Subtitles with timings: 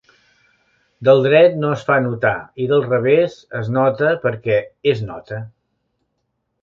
[1.09, 2.33] Del dret no es fa notar
[2.65, 4.57] i del revés es nota perquè
[4.95, 5.43] és nota.